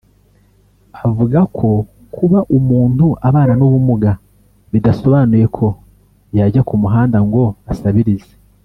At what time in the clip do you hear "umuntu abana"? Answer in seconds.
2.57-3.53